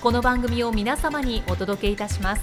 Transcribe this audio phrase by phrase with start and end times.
[0.00, 2.42] この番組を皆様にお届けいたします。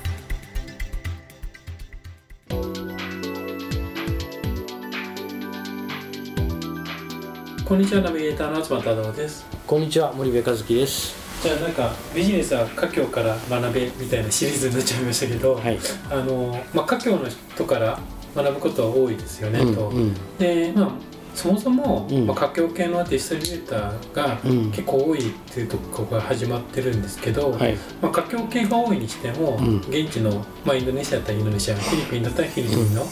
[7.65, 9.43] こんにちはナビゲーターの東太郎です。
[9.65, 11.15] こんにちは森部和樹です。
[11.41, 15.79] じゃあなんかビジネスは家境から学べみたいなシリーズになっちゃいましたけど、はい。
[16.11, 17.99] あのまあ、家境の人から
[18.35, 19.89] 学ぶことは多いですよね、と。
[19.89, 20.37] うんうん。
[20.37, 22.25] でまあそもそも、うん。
[22.25, 24.71] まあ、家境系のディストリビューターがうん。
[24.71, 27.77] 結構多いっていうところが始まってるんですけど、はい。
[28.01, 29.77] まあ、系が多いにしても、うん。
[29.81, 33.05] 現地の、まあ、インドネシアだったらインドネシアフィリピンだったらフィリピンの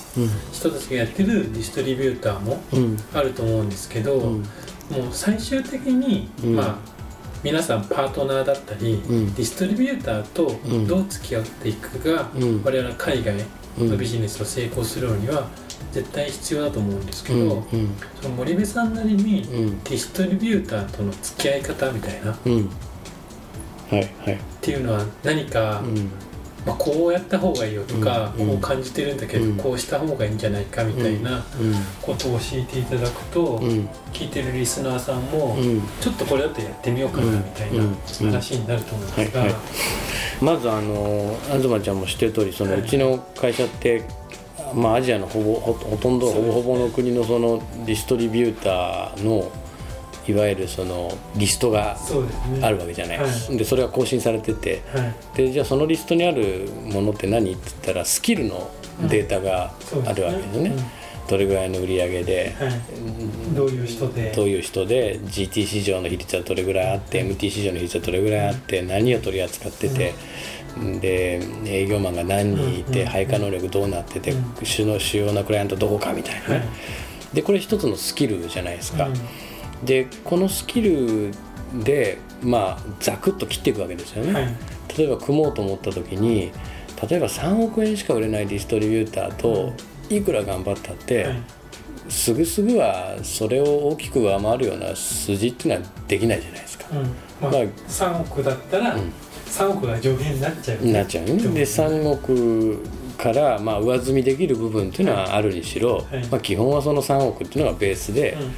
[0.52, 2.80] 人たちがやってるディストリビューターもうん。
[2.80, 4.42] うんあると思うんですけど、うん。
[4.42, 4.48] もう
[5.12, 6.56] 最終的に、うん。
[6.56, 6.76] まあ
[7.44, 9.34] 皆さんパートナーだったり、うん。
[9.36, 10.88] ディストリビューターとん。
[10.88, 12.64] どう付き合っていくかが、うん。
[12.64, 13.36] 我々は海外
[13.80, 13.89] うん。
[13.92, 15.48] のビジネスを成功するのには
[15.92, 17.95] 絶対必要だと思うんですけど、うんうん。
[18.22, 22.70] その森部さんなりにうんディストリビューターとの付き合い方みたいなっうん。
[23.90, 24.40] はいはい。
[24.62, 26.12] ていうのは何か、うん。
[26.66, 29.58] まあ、こうやった方がいいよとか、うんこう感じてるんだけど、うん。
[29.58, 31.45] こうした方がいいんじゃないかみたいな
[32.02, 33.60] ことを教えていただくと、
[34.11, 35.82] 聞いてるリスナーさんも、うん。
[36.02, 37.95] ちょっとこれだとやってみようかなみたいなうん。
[38.32, 39.58] 話になると思うんですが、はいはい。
[40.42, 42.82] まずあの東ちゃんも知ってる通りそのはい。
[42.82, 44.04] うちの会社って
[44.75, 49.52] まあアジアのほぼほほとんどほぼほぼの国のそのディストリビューターの
[50.27, 51.97] いわゆるそのリストが
[52.61, 53.58] あるわけじゃない、はい。
[53.58, 54.81] でそれが更新されてて。
[54.93, 55.37] はい。
[55.37, 58.71] でじゃあそのリストにあるものって何って言ったらスキルの
[59.09, 59.73] データが
[60.05, 60.73] あるわけですね,、
[61.30, 62.67] どれぐらいの売り上げで、うん。
[62.67, 64.33] はい、どういう人で。
[64.36, 70.15] どういう人で GT 市場の比率はどれぐらいあって MT 市場の比率はどれぐらいあって何を取り扱ってて、
[70.99, 74.65] で営業マンが何人いて、うん配下能力どうなってて、うん。
[74.65, 76.67] 主の主要なクライアントどこかみたいなね、はい。
[77.33, 79.86] でこれ一つのスキルじゃないですか、うん。
[79.86, 81.31] でこのスキル
[81.83, 84.53] でまあザクッと切っていくわけですよね、はい。
[84.97, 86.52] 例えば組もうと思った時に
[87.09, 89.73] 例えば3億円しか売れないディストリビューターと
[90.09, 91.42] いくら頑張ったって、はい。
[92.09, 96.86] すぐすぐはそれを大きく上回るような数字っていうのはできないじゃないですか。
[96.92, 96.97] うん。
[97.42, 99.13] まあまあ3億だったら、うん
[99.45, 100.86] 3億が上限になっちゃう。
[100.86, 101.26] なっちゃう。
[101.26, 101.33] ね。
[101.33, 102.80] で3億
[103.17, 106.28] からまあ上積みできる部分っていうのはあるにしろ、はい。
[106.30, 108.52] まあ、基本はその3億っていうのがベースで、うんうん。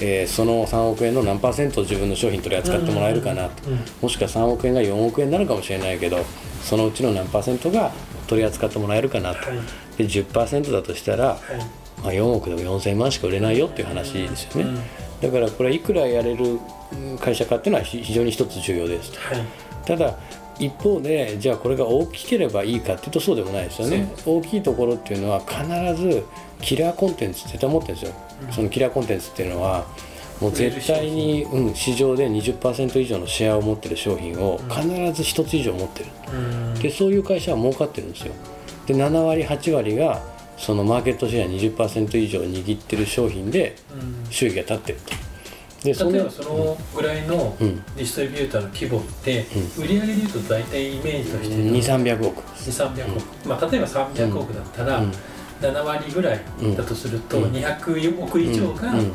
[0.00, 6.18] えーその3億円の何パーセントを自分の商品取り扱ってもらえるかなと、うんうんもしくは3億円が4億円になるかもしれないけど
[6.62, 7.92] そのうちの何パーセントが
[8.26, 9.58] 取り扱ってもらえるかなと、はい。
[9.96, 11.38] で10%だとしたら、はい。
[12.02, 14.70] まあ、4億でも4000万しか売れないよっていう話ですよね、
[15.22, 15.30] うん。
[15.32, 16.58] だからこれいくらやれる
[16.92, 20.16] うん会社かっていうのはひ非常に一つ重要ですはいただ
[20.58, 24.12] 一方でじゃあこれが大きければいいかっていうとそうでもないですよね。
[24.24, 26.24] 大きいところっていうのは必ず
[26.60, 28.14] キラーコンテンツ絶対持ってるんですよ、
[28.50, 29.86] そのキラーコンテンツっていうのは
[30.40, 36.74] もう絶対に、うん、市場で20%以上のシェアを持ってる商品を必ず一つ以上持ってる、うん。
[36.74, 38.32] でそういう会社は儲かってるんですよ。
[38.86, 40.20] で7割8割が
[40.58, 44.30] そのマーケットシェア20%以上握ってる商品でうん。
[44.30, 45.31] 収益が立ってると
[45.82, 47.76] で例えばそのぐらいのうん。
[47.96, 52.40] ディストリビューターの規模って、売上でいうと大体イメージとして2300億。
[52.40, 55.12] 2300億、まあ、例えば300億だったら、うん。
[55.60, 56.40] 7割ぐらい
[56.76, 57.52] だとすると、うん。
[57.52, 59.12] 200億以上が、うん。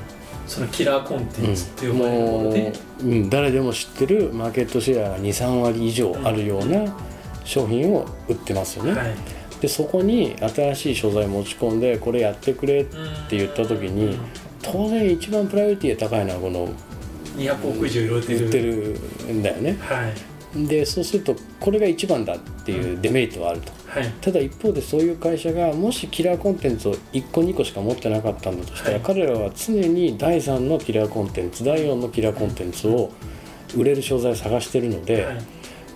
[0.47, 2.69] そのキラーコンテンツってうん呼ばれるもので、も
[3.01, 6.95] う、うん、誰でも知ってるマーケットシェアが23割以上あるような
[7.43, 9.15] 商品を売ってますよね、はい。
[9.61, 12.85] でそこに新しい商材を持ち込んでこれやってくれっ
[13.29, 14.17] て言った時に
[14.71, 16.69] 当然一番プライオリティが高いのはこの
[17.37, 18.99] 200億以上売ってる。
[19.31, 19.77] んだよね。
[19.79, 20.13] はい。
[20.67, 23.71] でそうするとこれが一番だっていうデメリットはあると。
[23.87, 24.09] はい。
[24.21, 29.01] ただ一方でそういう会社がもしキラーコンテンツを1個2個しか持ってなかったんだとしたら、はい。
[29.03, 33.11] 彼らは常に第3のキラーコンテンツ第4のキラーコンテンツを
[33.75, 35.37] 売れる商材を探してるので、はい。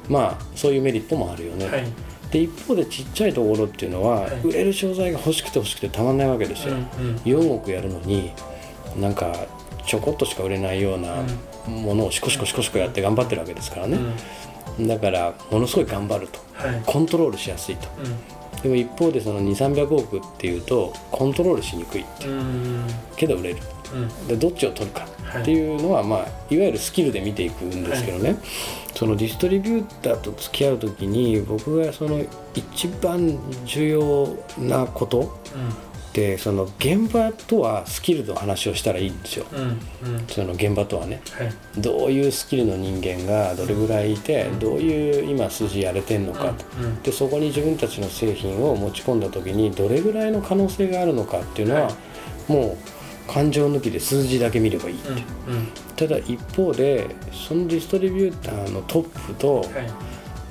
[0.09, 1.85] まあそういうメリットもあるよね、はい。
[2.31, 4.41] で一方でちっちゃいところっていうのは、はい。
[4.43, 7.15] 売れる商材が欲しくて欲しくてたまんないわけですよ、うんうん。
[7.17, 8.31] 4億やるのに
[8.97, 9.33] なんか
[9.85, 11.23] ちょこっとしか売れないような
[11.67, 13.97] ものをシコシコシコシコやって頑張ってるわけですからね、
[14.79, 14.87] うん。
[14.87, 16.39] だからものすごい頑張ると。
[16.53, 16.83] はい。
[16.85, 17.87] コントロールしやすいと。
[17.87, 22.31] うでも一方でその2300億っていうとコントロールしにくいんう。
[22.31, 22.87] ん。
[23.15, 23.59] けど売れる。
[23.93, 24.27] うん。
[24.27, 25.41] でどっちを取るかはい。
[25.41, 26.19] っていうのは、まあ、
[26.53, 28.35] いわゆるスキルで見ていくんですけどね、
[28.95, 32.23] そのディストリビューターと付き合う時に僕がその
[32.53, 34.27] 一番重要
[34.59, 35.37] なこと
[36.11, 39.45] ってその現場とはスキルの話をしたらいいんですよ。
[39.51, 39.67] うんうん。
[39.67, 41.21] うんその現場とはね。
[41.31, 41.81] はい。
[41.81, 44.59] どういうスキルの人間がどれぐらいいてうん。
[44.59, 46.53] どういう今筋やれてんのか。
[46.53, 47.01] とうん。
[47.01, 52.51] でそこに自分たちの製品を持ち込んだ時にどれぐらいの可能性があるのかっていうのは、はい。
[52.51, 52.77] も
[53.29, 54.97] う感情抜きで数字だけ見ればいいっ
[55.95, 59.67] て、ただ一方でそのディストリビューターのトップとはい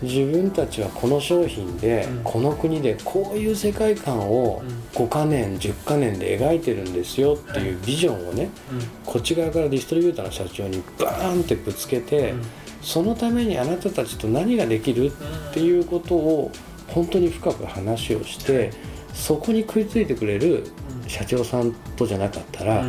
[0.03, 2.25] 自分たちはこの商品でうん。
[2.25, 4.81] この国でこういう世界観をうん。
[5.05, 8.81] 5か年10か年で描いてるんですよっていうビジョンをねうん。
[9.05, 12.43] こっち側からディストリビューターの社長にバーンってぶつけてうん。
[12.83, 15.13] そのためにあなたたちと何ができる
[15.51, 16.51] っていうことを
[16.89, 18.73] 本当に深く話をして
[19.13, 20.65] そこに食いついてくれる
[21.07, 22.85] 社長さんとじゃなかったら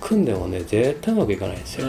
[0.00, 0.24] 組ん。
[0.24, 1.88] でもね絶対うまくいかないんですよ。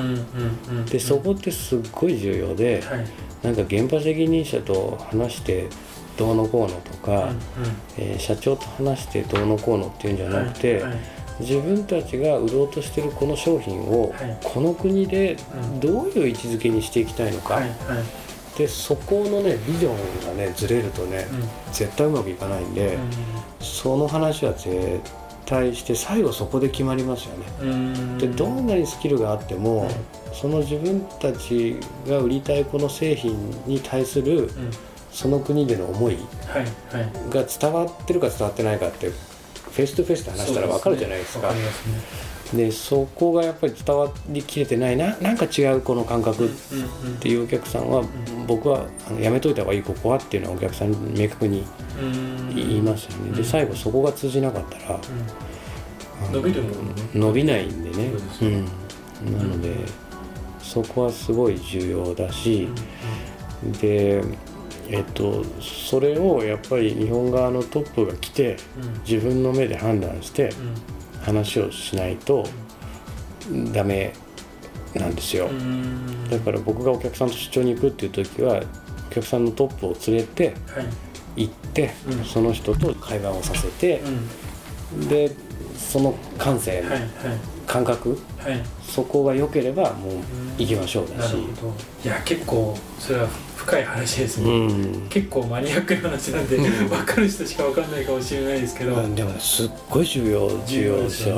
[0.90, 3.06] でそこってすっごい重要ではい
[3.48, 5.70] なんか現場責任者と話して
[6.18, 7.30] どうのこうのとか、
[7.98, 11.00] えー社長と話してどうのこうのっていうんじゃなくて、はいはい
[11.40, 14.40] 自分たちが売ろうとしてるこの商品をはい。
[14.44, 15.80] この国でうん。
[15.80, 17.62] どういう位置づけにしていきたいのか、
[18.58, 21.28] でそこのねビジョンがねずれるとね、
[21.72, 22.98] 絶対うまくいかないんで、
[23.62, 25.00] その話は絶対
[25.48, 28.18] して最後そこで決まりますよね。
[28.18, 30.34] でどんなにスキルがあっても、うん。
[30.34, 34.50] その自分たちが売りたいこの製品に対するうん。
[35.12, 36.18] その国での思い
[37.32, 41.52] が伝わってるか伝わってないかって face to face で話したら分かるじゃないですか
[42.54, 45.18] でそこがやっぱり伝わりきれてないな。
[45.18, 48.04] なんか違うこの感覚っうんうんていうお客さんは、
[48.48, 51.66] 僕はあのやめといた方がいいここはっていうのはお客さんに明確に
[52.02, 52.56] うん。
[52.56, 56.94] 言いますよね、で最後そこが通じなかったら、あの伸びるもんね。
[57.14, 58.12] 伸びないんでね。
[58.42, 59.76] うん、なので、
[60.62, 62.68] そこはすごい重要だし、
[63.82, 64.24] で
[64.90, 68.58] えっとそれをやっぱり日本側のトップが来て
[69.08, 70.52] 自分の目で判断して
[71.28, 72.48] 話をしないと
[73.74, 74.14] ダメ
[74.96, 75.50] なんですよ、
[76.32, 78.64] だから僕がお客さんと出張に行くっていう時は
[79.12, 81.44] お客さんのトップを連れてはい。
[81.44, 82.24] 行って、うん。
[82.24, 84.02] その人と会話をさせて
[84.94, 85.08] う、ん。
[85.08, 85.36] で
[85.78, 87.02] その感性、はいはい
[87.68, 88.18] 感覚？
[88.40, 88.64] はい。
[88.82, 90.14] そこが良ければもう
[90.58, 91.34] 行きましょうだし。
[91.34, 91.74] なる、ほど。
[92.04, 95.08] いや結構それは深い話ですね、うん。
[95.10, 101.36] 結構マニアックな話なんで分かる人しか分かんないかもしれないですけど、でもすっごい重要重要ですよ。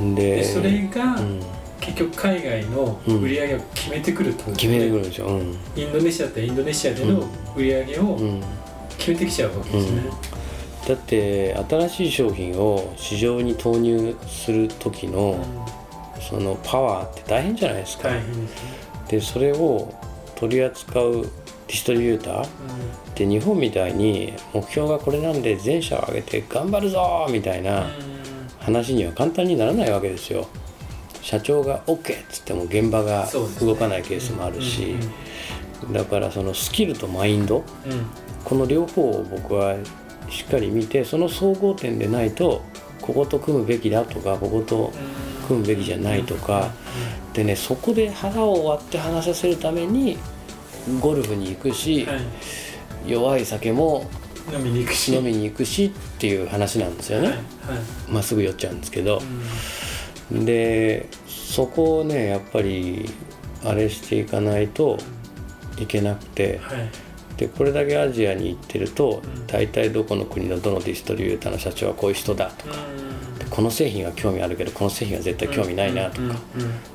[0.00, 1.40] 重要でそれがうん。
[1.80, 5.54] 結局海外の売り上げを決めてくると、決めてくるんですよ、うん。
[5.76, 8.42] インドネシアだったらインドネシアでの売り上げをうん。
[8.96, 10.02] 決めてきちゃうわけですね、
[10.86, 15.42] だって新しい商品を市場に投入する時の
[16.20, 18.10] そのパワーって大変じゃないですか、
[19.08, 19.92] でそれを
[20.36, 21.22] 取り扱う
[21.66, 22.48] ディストリビューター
[23.14, 27.86] で日本みたいに目標がこれなんで全社を挙げて頑張るぞみたいな
[28.58, 30.46] 話には簡単にならないわけですよ。
[31.22, 33.26] 社長が OK っつっても現場が
[33.60, 34.96] 動かないケースもあるし、
[35.90, 38.06] だからそのスキルとマインドうんうん。
[38.44, 39.74] この両方を僕は
[40.30, 42.62] しっかり見てその総合点でないと
[43.00, 44.92] ここと組むべきだとかここと
[45.46, 46.72] 組むべきじゃないとか
[47.34, 50.18] でねそこで腹を割って話させるために
[51.00, 52.20] ゴルフに行くし、はい。
[53.06, 54.08] 弱い酒も
[54.52, 55.14] 飲みに行くし。
[55.14, 57.36] 飲みに行くしっていう話なんですよね、はい。
[57.36, 57.42] はい。
[58.10, 59.20] まっすぐ酔っちゃうんですけど。
[60.30, 60.44] う、ん。
[60.44, 63.08] でそこをねやっぱり
[63.64, 64.98] あれしていかないと
[65.78, 66.58] いけなくて。
[66.62, 67.03] はい
[67.36, 69.46] でこれだけアジアに行ってるとん。
[69.46, 72.74] 大体どこの国のどのディストリビューターの社長はこういう人だとか。
[73.38, 76.22] でこの製品は興味あるけどこの製品は絶対興味ないなとか。
[76.22, 76.38] うんうん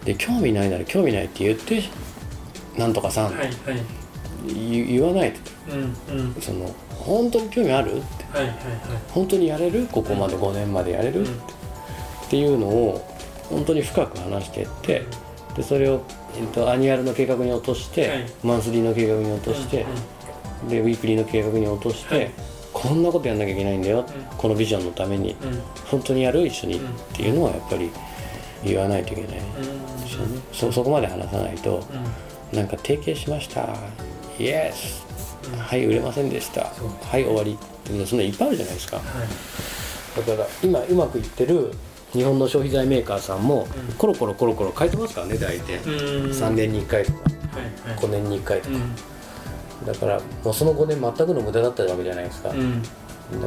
[0.05, 1.84] で興味ないなら興味ないって言って
[2.77, 3.51] なんとかさんはいはい。
[4.48, 5.39] 言言わないと。
[5.74, 6.41] うんうん。
[6.41, 7.98] その本当に興味ある？
[7.98, 8.55] ってはいはいはい。
[9.10, 9.88] 本当にやれる？
[9.91, 11.25] ここまで5年までやれる、うん。
[11.25, 11.29] っ
[12.29, 13.05] ていうのを
[13.50, 15.03] 本当に深く話していって
[15.55, 16.03] でそれを、
[16.38, 18.25] えっと、 annual の計画に落として、はい。
[18.43, 19.86] monthly の計画に落として、
[20.67, 22.31] で weekly の計画に落として、はい。
[22.71, 24.05] こんなことやんなきゃいけないんだよ、ん。
[24.37, 25.53] このビジョンのためにうん。
[25.53, 27.89] うん本当にやる一緒に、うんっていうのはやっぱり
[28.63, 30.01] 言わないといけないうん。
[30.03, 31.83] ですよね、そそこまで話さないと
[32.51, 32.57] うん。
[32.57, 33.67] なんか提携しました。
[34.39, 35.03] イエス。
[35.57, 36.61] はい売れませんでした。
[36.61, 37.53] はい終わり。
[37.53, 38.97] ってそんなのいっぱいあるじゃないですか。
[38.97, 40.25] はい。
[40.27, 41.71] だから今うまくいってる
[42.13, 43.95] 日本の消費財メーカーさんもうん。
[43.95, 45.75] コロコロコロコロ変えてますからね大体。
[45.77, 46.31] うん。
[46.31, 47.89] 3年に1回とかはい。
[47.89, 47.99] はい。
[47.99, 48.75] 5年に1回とか。
[48.75, 48.95] うん
[49.86, 52.50] だからもうその5年全くの無駄だったわけじゃないですか。
[52.50, 52.81] だうん。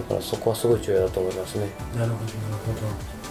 [0.09, 1.67] からそこはすごい重要だと思いますね。
[1.97, 3.23] なるほどなるほど。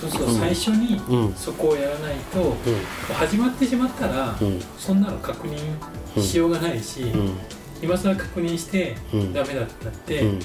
[0.00, 1.34] そうすると最初にうん。
[1.34, 4.60] そこをやらないと、う始まってしまったら、んうん。
[4.78, 7.36] そんなの確認しようがないし、うん。
[7.82, 9.32] 今更確認してうん。
[9.32, 10.38] ダメだったって、うん。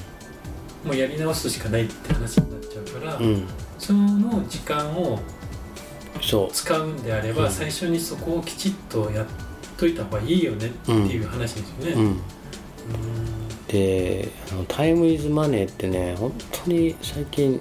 [0.85, 3.45] もうやり直すしかないって話になっちゃうから、うん。
[3.77, 5.19] その時間を
[6.51, 7.51] 使うんであれば、うん。
[7.51, 9.25] 最初にそこをきちっとやっ
[9.77, 11.91] といた方がいいよねっていう話ですよね。
[11.93, 12.21] うん。
[13.67, 16.33] であのタイムイズマネーってね本
[16.65, 17.59] 当に最近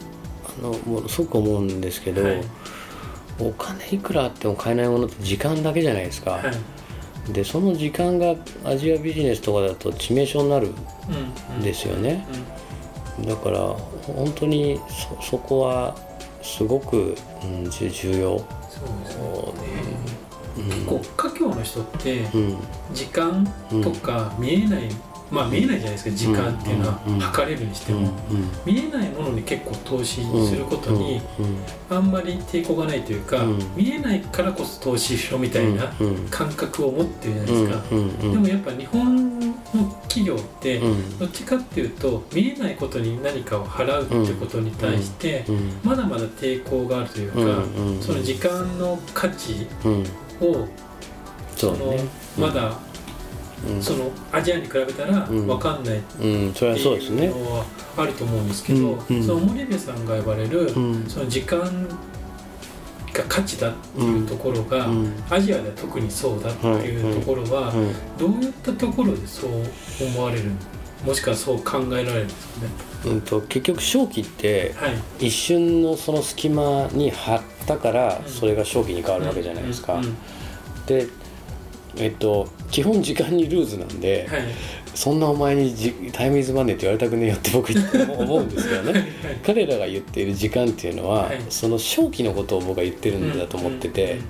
[0.61, 2.45] あのもうすごく思うんですけど、はい。
[3.40, 6.42] お金いくらあっても買えないものって時間だけじゃないですか、は
[7.28, 7.33] い。
[7.33, 11.54] でその時間がアジアビジネスとかだと致命傷になるうん。
[11.57, 11.61] うん。
[11.61, 11.62] ん。
[11.62, 12.26] ですよね、
[13.26, 14.81] だから本当に
[15.21, 15.97] そそこは
[16.42, 18.45] すごく、うん、重重要、
[20.73, 22.57] そうですねうん結構家境の人ってうん。
[22.95, 23.47] 時間
[23.83, 24.88] とか見えない、
[25.31, 27.00] まあ見えないじゃないですか時間っていうのは。
[27.21, 28.02] 測れるにしてうん。
[28.02, 28.12] も、
[28.67, 31.23] 見えないものに結構投資することに
[31.88, 33.59] あんまり抵抗がないというか、うん。
[33.75, 35.91] 見えないからこそ投資しろみたいな
[36.31, 37.83] 感覚を持ってるじゃないですか、
[38.21, 39.55] でもやっぱ日本の
[40.02, 41.19] 企業ってうん。
[41.19, 45.81] どっちかっていうと見えないことに何かを払うってことに対してうん。
[45.83, 47.38] まだまだ抵抗があるというか、
[48.02, 50.05] その時間の価値うん
[50.43, 50.69] を
[51.57, 52.05] そうのね
[52.39, 52.79] まだ
[53.69, 53.83] うん。
[53.83, 55.47] そのアジアに比べたらうん。
[55.47, 57.65] 分かんないっていうのは
[57.97, 59.17] あると思うんですけど、うん。
[59.17, 59.25] うん。
[59.25, 61.07] その森部さんが言われる、うん。
[61.09, 61.61] その時間
[63.13, 65.13] が価値だっていうところが、うん。
[65.31, 67.95] アジアでは特にそうだっていうところは、うん。
[68.19, 69.51] どういったところでそう
[70.01, 70.51] 思われる
[71.05, 72.73] もしくはそう考えられるんですかね。
[73.05, 74.89] うんと結局正気っては
[75.21, 78.31] い、一瞬のその隙間に貼ったからうん。
[78.31, 80.01] それが正気に変わるわけじゃないですか、
[80.87, 81.09] で
[81.97, 84.43] えっと基本時間にルーズなんで、はい。
[84.95, 87.73] そんなお前にじタイムイズマネーって言われたくねえよって僕
[88.21, 89.13] 思うんですよね。
[89.45, 91.41] 彼らが言っている時間っていうのは、はい。
[91.49, 94.21] その正気のことを僕は言ってるんだと思ってて、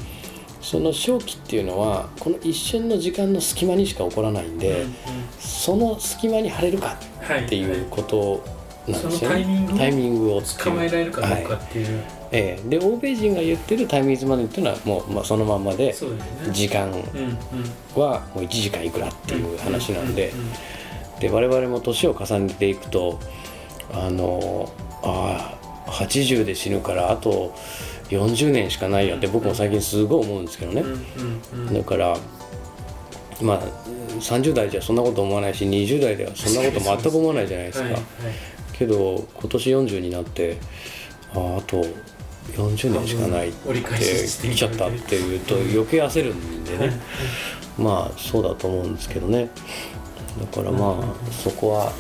[0.63, 4.87] その正気っていうのはこの一瞬の時間の隙間にしか起こらないんで、
[5.39, 6.97] その隙間に貼れるか
[7.45, 8.45] っていうこと
[8.91, 12.69] なんですよね、そのタイミングをタイミングを捕まえられるかどうかはいっていう、ええ。
[12.69, 15.95] で欧米人が言ってるタイムイズマネーっていうのはもう、まあ、そのまんまで。
[16.53, 20.31] 時間うんうんはもう1時間いくらっていう話なんで。
[20.31, 20.47] うんうん
[21.23, 23.21] で我々も年を重ねていくと
[23.93, 24.69] あの
[25.05, 27.55] ああ80で死ぬからあと
[28.13, 30.85] 40年しかないよって僕も最近すごい思うんですけどね。
[31.73, 32.17] だから
[33.41, 33.63] まあ
[34.21, 38.03] 30代じゃそんなこと思わないし20代ではそんなこと全く思わないじゃないですか、はいはい。
[38.73, 40.59] けど今年40になって
[41.35, 41.85] あああと
[42.53, 47.01] 40年しかないって来ちゃったっていうと余計焦るんではいね
[47.79, 49.49] まあそうだと思うんですけどね。
[50.41, 51.93] だからまあそこは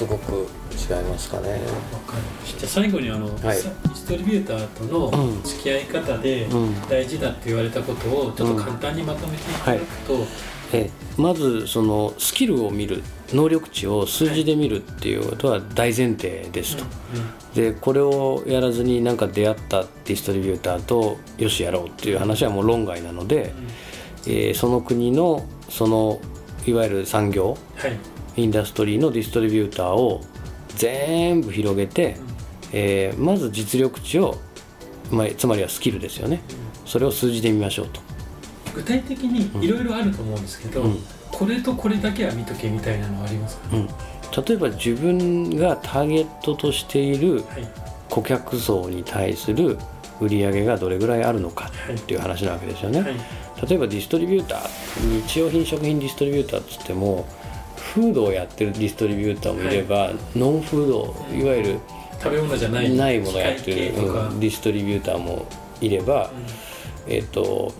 [0.00, 1.50] すごく違いますかね。
[1.52, 2.60] わかりました。
[2.60, 3.36] じゃあ最後にあの、はい。
[3.42, 5.42] ディストリビューターとのうん。
[5.42, 6.88] 付き合い方でうん。
[6.88, 10.26] 大事だって言われたことをちょっと簡単にまとめていただくと、
[10.72, 10.88] え
[11.18, 13.02] まずそのスキルを見る
[13.34, 16.84] 能力値を数字で見るっていうことは大前提ですと、
[17.54, 23.52] でこれをやらずになんか出会ったディストリビューターとよしやろうっていう話はもう論外なので、
[24.26, 26.20] えーその国のその
[26.66, 27.98] いわゆる産業はい
[28.36, 30.22] インダストリーのディストリビューターを
[30.76, 32.16] 全部広げて、
[32.72, 34.36] えーまず実力値を、
[35.10, 36.40] まあ、つまりはスキルですよね。
[36.86, 38.00] それを数字で見ましょうと。
[38.74, 40.98] 具体的にいろいろあると思うんですけど、うん。
[41.32, 47.44] これとこれだけは見とけみたいなのはありますか、うん、例えば自分がターゲットとしているはい。
[48.10, 49.78] 顧客層に対する
[50.20, 51.94] 売り上げがどれぐらいあるのかはい。
[51.94, 53.14] っていう話なわけですよね、はい。
[53.66, 57.26] 例えばディストリビューター日用品食品ディストリビューターっつっても
[57.94, 61.80] フードをやってるディストリビューターもいれば、ノンフードいわゆる
[62.22, 65.46] 食べ物じゃないないものをやってる、うんディストリビューターも
[65.80, 66.30] いれば、
[67.08, 67.72] えっ、と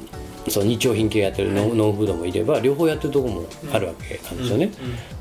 [0.48, 4.70] そう日用品系やってるノンノンフードもいれば両方やってるところもあるわけなんですよね、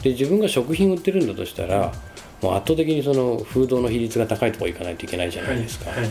[0.01, 1.93] で自分が食品売ってるんだとしたら
[2.41, 5.99] もう圧倒的にそのフードの比率が高いところ行かないといけないじゃないですか、はい。
[5.99, 6.09] はい。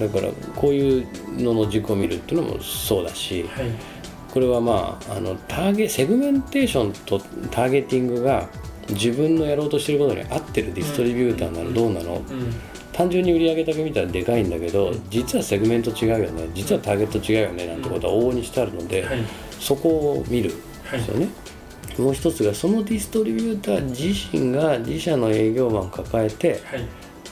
[0.00, 3.70] だからこういうのの軸を見るっていうのもそうだしはい
[4.36, 8.50] これはまああのターゲセグメンテーションとターゲティングが
[8.90, 12.52] 自分のやろうとしてることに合ってるディストリビューターなのどうなの、うん。
[12.92, 19.24] 単純に売り上げだけ見たらでかいんだけど実はセグメント違うよね実はターゲット違うよねなんてことは往々にしてあるので、はい。
[19.58, 20.52] そこを見る
[20.92, 21.28] ですよね、
[21.96, 26.86] もう一つがそのディストリビューター自身が自社の営業マンを抱えて、はい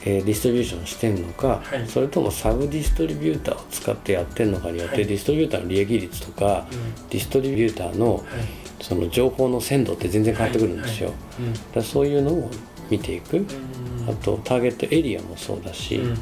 [0.05, 1.87] えーディストリビューションしてんのか、はい。
[1.87, 5.05] それともサブディストリビューターを使ってやってんのかによって、はい。
[5.05, 7.09] ディストリビューターの利益率とか、うん。
[7.09, 8.23] ディストリビューターのはい。
[8.81, 11.53] その情報の鮮度って全然変わってくるんですよ、うん。
[11.53, 12.51] だからそういうのを
[12.89, 13.47] 見ていく、うん。
[14.07, 16.17] あとターゲットエリアもそうだし、うん。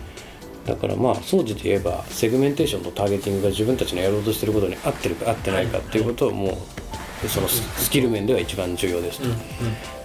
[0.65, 6.57] だからまあ総じて言えばセグメンテーションとターゲティングが自分たちのやろうとしてることに合ってるか合ってないかっていうことをも
[7.25, 9.25] うそのススキル面では一番重要ですと、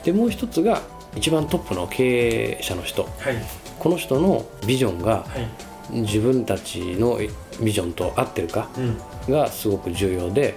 [0.05, 0.83] でもう一つが
[1.15, 3.03] 一番トップの経営者の人。
[3.03, 5.49] はいこの人のビジョンがはい。
[5.91, 7.19] 自分たちの
[7.63, 8.81] ビジョンと合ってるかう
[9.31, 9.33] ん。
[9.33, 10.55] がすごく重要で、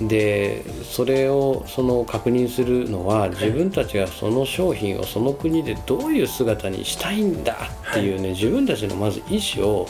[0.00, 7.56] でそれをその確認するのは自分たちがその商品をその国でどういう姿にしたいんだ
[7.90, 9.88] っていうね、自分たちのまず意思を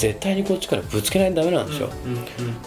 [0.00, 1.90] 絶対にこっちからぶつけないとダメなんですよ。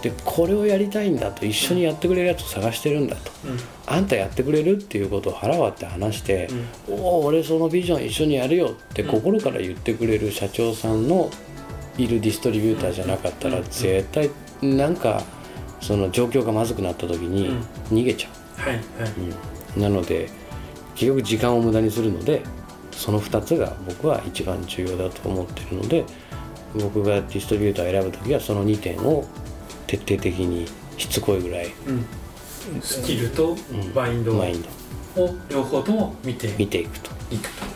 [0.04, 3.32] でこれをやりたいんだと一緒にやってくれるやつを探してるんだと。
[3.48, 3.58] うん。
[3.88, 6.48] あんたやってくれるっていうことを腹割って話して、
[6.88, 9.10] おお俺そのビジョン一緒にやるよってうん。
[9.10, 11.32] 心から言ってくれる社長さんの
[11.98, 13.63] いるディストリビューターじゃなかったらうん。
[13.63, 14.30] 絶対
[14.62, 15.24] なんか
[15.82, 17.50] その状況がまずくなった時に
[17.90, 18.30] 逃げちゃ
[18.62, 18.86] はいはい、う、
[19.75, 19.82] うん。
[19.82, 20.30] なので
[20.94, 22.44] 結局時間を無駄にするので
[22.92, 26.06] その2つが僕は一番重要だと思ってるので
[26.75, 29.25] 僕がディストリビューターを選ぶ時はその2点を
[29.88, 33.94] 徹底的にしつこいぐらいうん、スキルとん。
[33.94, 34.46] バインドを。
[35.50, 36.53] 両方とも見て。
[36.58, 37.12] 見ていくと。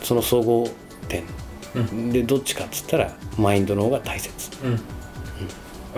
[0.02, 0.68] その総合
[1.08, 1.22] 点。
[1.22, 1.28] と、
[1.76, 2.12] うん。
[2.12, 4.32] でどっちかっつったらマインドの方が大切。
[4.64, 4.80] うん。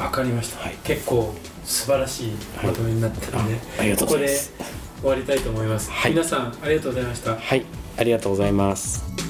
[0.02, 0.76] わかりました、はい。
[0.84, 4.50] 結構素晴らしいまとめになってるんで、あありがとうございます。
[4.50, 6.10] ここで終わりたいと思います、はい。
[6.10, 7.36] 皆さんありがとうございました。
[7.36, 7.64] はい。
[7.96, 9.29] ありがとうございます